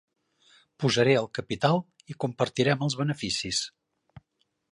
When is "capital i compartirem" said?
1.39-2.83